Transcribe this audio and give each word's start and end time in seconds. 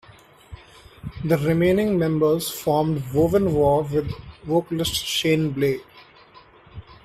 The 1.23 1.37
remaining 1.37 1.99
members 1.99 2.49
formed 2.49 3.03
Wovenwar 3.13 3.87
with 3.93 4.11
vocalist 4.43 4.95
Shane 4.95 5.51
Blay. 5.51 5.79